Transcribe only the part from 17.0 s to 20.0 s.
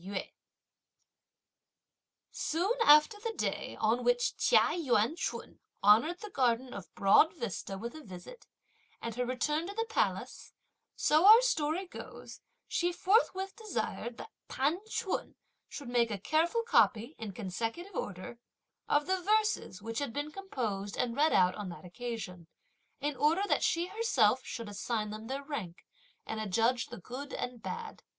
in consecutive order, of the verses, which